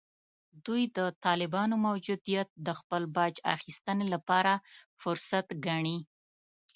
[0.65, 4.53] دوی د طالبانو موجودیت د خپل باج اخیستنې لپاره
[5.01, 5.97] فرصت ګڼي